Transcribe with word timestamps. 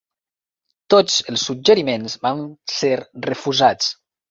Tots 0.93 1.17
els 1.33 1.43
suggeriments 1.51 2.17
van 2.25 2.43
ser 2.79 2.93
refusats. 3.31 3.95